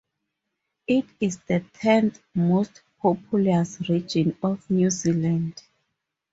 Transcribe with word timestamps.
It 0.87 1.05
is 1.19 1.37
the 1.41 1.59
tenth 1.73 2.23
most 2.33 2.81
populous 2.99 3.87
region 3.87 4.35
of 4.41 4.67
New 4.67 4.89
Zealand. 4.89 5.61